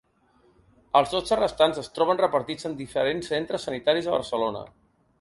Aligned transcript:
Els 0.99 1.13
dotze 1.15 1.37
restants 1.41 1.81
es 1.83 1.91
troben 1.99 2.21
repartits 2.23 2.69
en 2.71 2.77
diferents 2.83 3.33
centres 3.35 3.71
sanitaris 3.71 4.09
de 4.11 4.19
Barcelona. 4.21 4.69